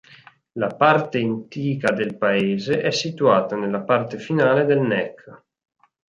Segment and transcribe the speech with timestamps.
[0.53, 5.43] La parte antica del paese è situata nella parte finale del neck.